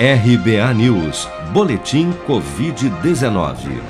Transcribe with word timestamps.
RBA 0.00 0.72
News, 0.74 1.28
Boletim 1.52 2.12
Covid-19. 2.24 3.82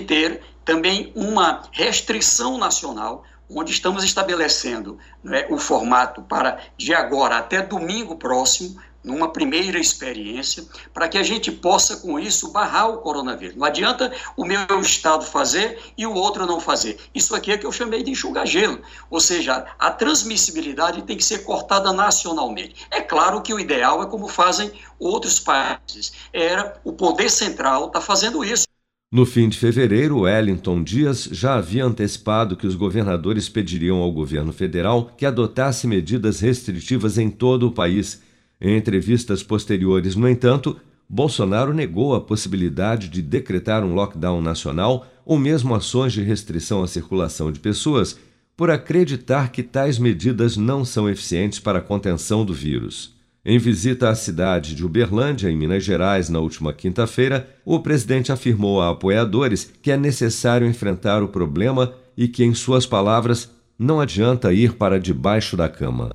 ter 0.00 0.40
também 0.64 1.12
uma 1.14 1.62
restrição 1.72 2.56
nacional 2.56 3.24
onde 3.50 3.72
estamos 3.72 4.04
estabelecendo 4.04 4.98
né, 5.22 5.46
o 5.50 5.58
formato 5.58 6.22
para 6.22 6.60
de 6.76 6.94
agora 6.94 7.38
até 7.38 7.62
domingo 7.62 8.16
próximo, 8.16 8.80
numa 9.02 9.32
primeira 9.32 9.78
experiência, 9.78 10.64
para 10.92 11.08
que 11.08 11.16
a 11.16 11.22
gente 11.22 11.50
possa, 11.50 11.96
com 11.96 12.18
isso, 12.18 12.52
barrar 12.52 12.90
o 12.90 12.98
coronavírus. 12.98 13.56
Não 13.56 13.64
adianta 13.64 14.12
o 14.36 14.44
meu 14.44 14.80
estado 14.80 15.24
fazer 15.24 15.80
e 15.96 16.06
o 16.06 16.14
outro 16.14 16.46
não 16.46 16.60
fazer. 16.60 17.00
Isso 17.14 17.34
aqui 17.34 17.50
é 17.52 17.58
que 17.58 17.64
eu 17.64 17.72
chamei 17.72 18.02
de 18.02 18.10
enxugar 18.10 18.46
gelo. 18.46 18.80
Ou 19.08 19.18
seja, 19.18 19.66
a 19.78 19.90
transmissibilidade 19.90 21.02
tem 21.02 21.16
que 21.16 21.24
ser 21.24 21.44
cortada 21.44 21.92
nacionalmente. 21.92 22.86
É 22.90 23.00
claro 23.00 23.40
que 23.40 23.54
o 23.54 23.60
ideal 23.60 24.02
é 24.02 24.06
como 24.06 24.28
fazem 24.28 24.70
outros 24.98 25.40
países. 25.40 26.12
Era 26.32 26.78
o 26.84 26.92
poder 26.92 27.30
central 27.30 27.86
está 27.86 28.00
fazendo 28.00 28.44
isso. 28.44 28.64
No 29.12 29.26
fim 29.26 29.48
de 29.48 29.58
fevereiro, 29.58 30.20
Wellington 30.20 30.84
Dias 30.84 31.28
já 31.32 31.56
havia 31.56 31.84
antecipado 31.84 32.56
que 32.56 32.64
os 32.64 32.76
governadores 32.76 33.48
pediriam 33.48 33.96
ao 33.96 34.12
governo 34.12 34.52
federal 34.52 35.10
que 35.16 35.26
adotasse 35.26 35.88
medidas 35.88 36.38
restritivas 36.38 37.18
em 37.18 37.28
todo 37.28 37.66
o 37.66 37.72
país. 37.72 38.22
Em 38.60 38.76
entrevistas 38.76 39.42
posteriores, 39.42 40.14
no 40.14 40.28
entanto, 40.28 40.76
Bolsonaro 41.08 41.74
negou 41.74 42.14
a 42.14 42.20
possibilidade 42.20 43.08
de 43.08 43.20
decretar 43.20 43.82
um 43.82 43.94
lockdown 43.94 44.40
nacional 44.40 45.04
ou 45.24 45.36
mesmo 45.36 45.74
ações 45.74 46.12
de 46.12 46.22
restrição 46.22 46.80
à 46.80 46.86
circulação 46.86 47.50
de 47.50 47.58
pessoas, 47.58 48.16
por 48.56 48.70
acreditar 48.70 49.50
que 49.50 49.64
tais 49.64 49.98
medidas 49.98 50.56
não 50.56 50.84
são 50.84 51.10
eficientes 51.10 51.58
para 51.58 51.80
a 51.80 51.82
contenção 51.82 52.44
do 52.44 52.54
vírus. 52.54 53.18
Em 53.42 53.58
visita 53.58 54.10
à 54.10 54.14
cidade 54.14 54.74
de 54.74 54.84
Uberlândia, 54.84 55.48
em 55.48 55.56
Minas 55.56 55.82
Gerais, 55.82 56.28
na 56.28 56.38
última 56.38 56.74
quinta-feira, 56.74 57.48
o 57.64 57.80
presidente 57.80 58.30
afirmou 58.30 58.82
a 58.82 58.90
apoiadores 58.90 59.72
que 59.80 59.90
é 59.90 59.96
necessário 59.96 60.66
enfrentar 60.66 61.22
o 61.22 61.28
problema 61.28 61.94
e 62.14 62.28
que, 62.28 62.44
em 62.44 62.52
suas 62.52 62.84
palavras, 62.84 63.50
não 63.78 63.98
adianta 63.98 64.52
ir 64.52 64.74
para 64.74 65.00
debaixo 65.00 65.56
da 65.56 65.70
cama. 65.70 66.14